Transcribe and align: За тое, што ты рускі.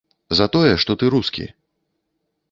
За 0.37 0.45
тое, 0.53 0.71
што 0.83 0.95
ты 1.03 1.11
рускі. 1.15 1.45